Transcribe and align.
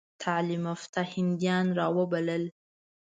تعلیم 0.23 0.63
یافته 0.69 1.01
هندیان 1.13 1.67
را 1.77 1.87
وبلل. 1.97 2.43